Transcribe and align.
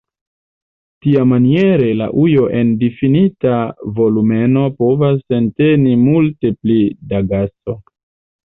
Tiamaniere 1.05 1.89
la 1.99 2.07
ujo 2.23 2.45
en 2.61 2.71
difinita 2.83 3.59
volumeno 3.99 4.65
povas 4.81 5.23
enteni 5.43 5.95
multe 6.09 6.55
pli 6.63 6.81
da 7.13 7.25
gaso. 7.35 7.79